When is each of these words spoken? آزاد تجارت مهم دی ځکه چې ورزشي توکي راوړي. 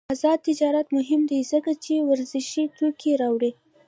آزاد 0.13 0.39
تجارت 0.49 0.87
مهم 0.97 1.21
دی 1.29 1.39
ځکه 1.51 1.71
چې 1.83 1.93
ورزشي 2.09 2.63
توکي 2.77 3.13
راوړي. 3.21 3.51